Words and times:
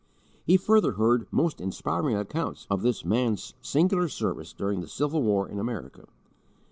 He 0.47 0.57
further 0.57 0.93
heard 0.93 1.27
most 1.29 1.61
inspiring 1.61 2.15
accounts 2.17 2.65
of 2.71 2.81
this 2.81 3.05
man's 3.05 3.53
singular 3.61 4.07
service 4.07 4.51
during 4.51 4.81
the 4.81 4.87
Civil 4.87 5.21
War 5.21 5.47
in 5.47 5.59
America. 5.59 6.07